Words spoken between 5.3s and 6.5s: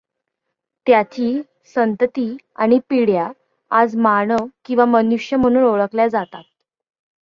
म्हणून ओळखल्या जातात.